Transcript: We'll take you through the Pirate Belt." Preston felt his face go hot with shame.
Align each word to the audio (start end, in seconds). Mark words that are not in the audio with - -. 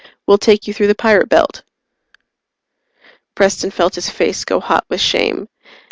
We'll 0.25 0.39
take 0.39 0.67
you 0.67 0.73
through 0.73 0.87
the 0.87 0.95
Pirate 0.95 1.29
Belt." 1.29 1.61
Preston 3.35 3.69
felt 3.69 3.93
his 3.93 4.09
face 4.09 4.43
go 4.45 4.59
hot 4.59 4.83
with 4.89 4.99
shame. 4.99 5.47